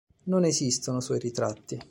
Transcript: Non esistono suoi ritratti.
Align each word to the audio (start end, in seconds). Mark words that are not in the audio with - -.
Non 0.23 0.45
esistono 0.45 0.99
suoi 0.99 1.19
ritratti. 1.19 1.79